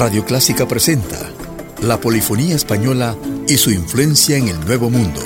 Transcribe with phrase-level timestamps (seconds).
[0.00, 1.18] Radio Clásica presenta
[1.82, 3.14] la polifonía española
[3.46, 5.20] y su influencia en el Nuevo Mundo.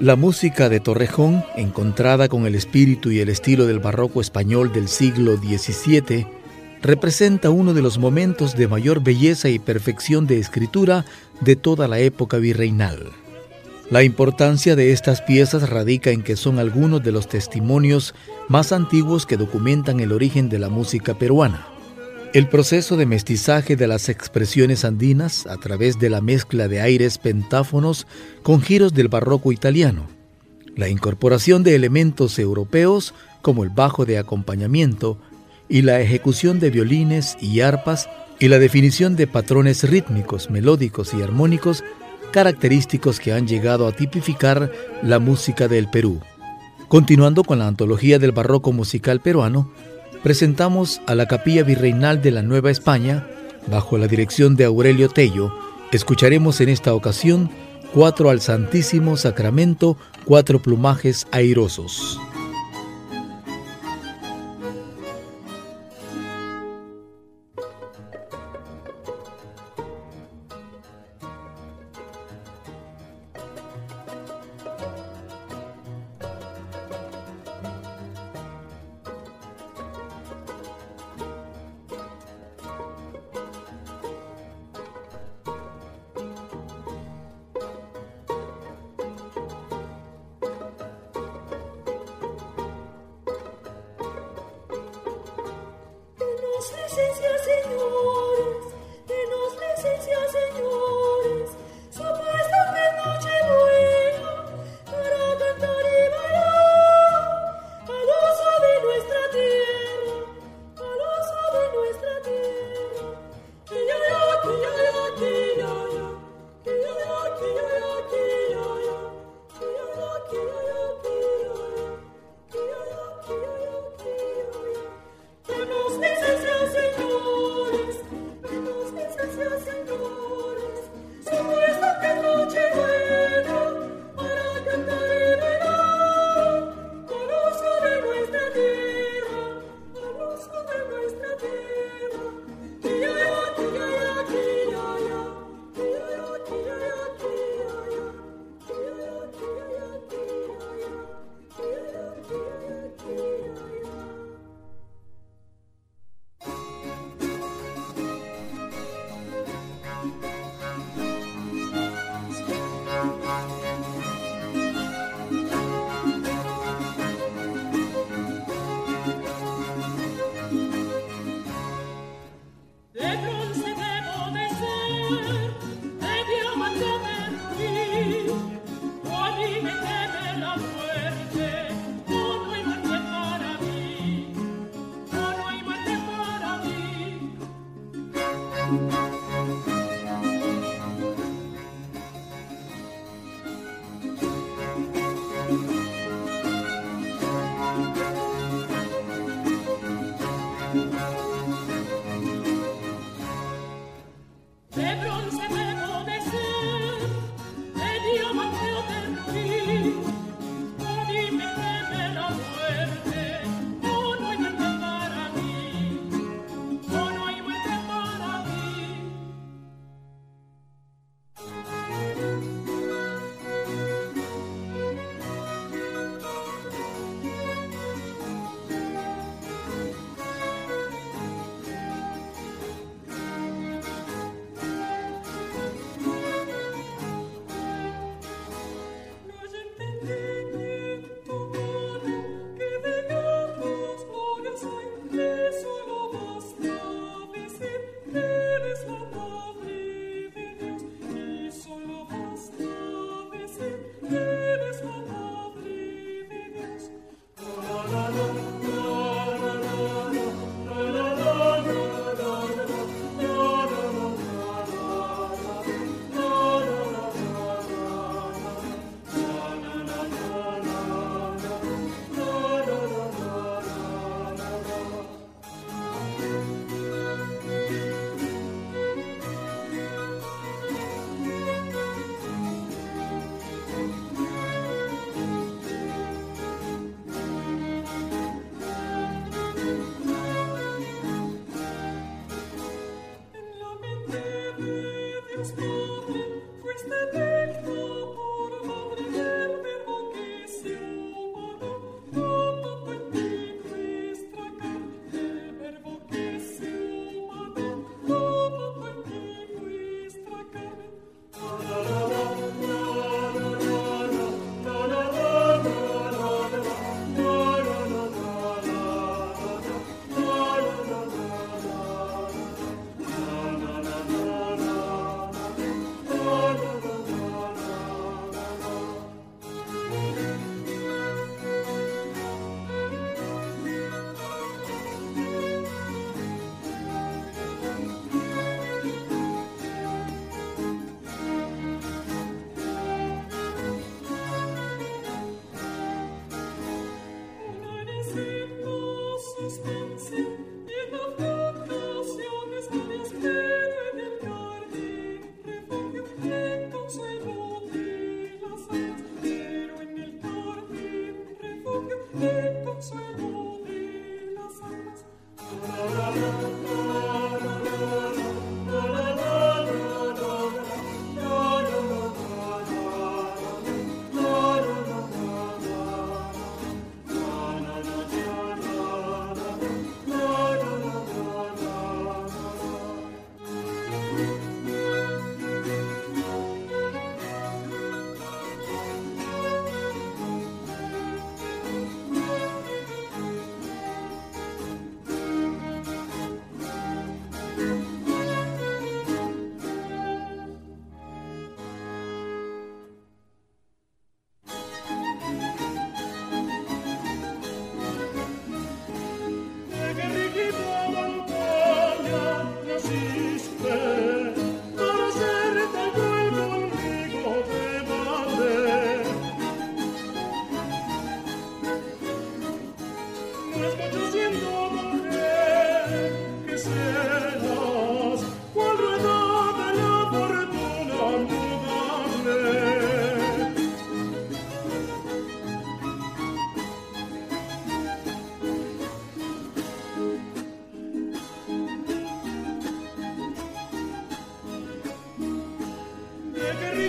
[0.00, 4.88] La música de Torrejón, encontrada con el espíritu y el estilo del barroco español del
[4.88, 6.26] siglo XVII,
[6.80, 11.04] representa uno de los momentos de mayor belleza y perfección de escritura
[11.42, 13.10] de toda la época virreinal.
[13.90, 18.14] La importancia de estas piezas radica en que son algunos de los testimonios
[18.48, 21.69] más antiguos que documentan el origen de la música peruana.
[22.32, 27.18] El proceso de mestizaje de las expresiones andinas a través de la mezcla de aires
[27.18, 28.06] pentáfonos
[28.44, 30.06] con giros del barroco italiano,
[30.76, 35.18] la incorporación de elementos europeos como el bajo de acompañamiento
[35.68, 38.08] y la ejecución de violines y arpas
[38.38, 41.82] y la definición de patrones rítmicos, melódicos y armónicos
[42.30, 44.70] característicos que han llegado a tipificar
[45.02, 46.20] la música del Perú.
[46.86, 49.72] Continuando con la antología del barroco musical peruano,
[50.22, 53.26] presentamos a la Capilla Virreinal de la Nueva España,
[53.66, 55.52] bajo la dirección de Aurelio Tello,
[55.92, 57.50] escucharemos en esta ocasión
[57.92, 62.20] cuatro al Santísimo Sacramento, cuatro plumajes airosos.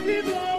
[0.03, 0.50] You.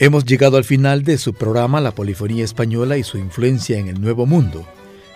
[0.00, 4.00] Hemos llegado al final de su programa La Polifonía Española y su influencia en el
[4.00, 4.64] Nuevo Mundo.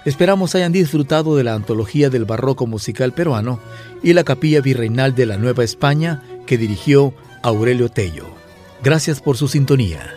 [0.04, 3.60] Esperamos hayan disfrutado de la antología del barroco musical peruano
[4.02, 8.26] y la capilla virreinal de la Nueva España que dirigió Aurelio Tello.
[8.82, 10.16] Gracias por su sintonía.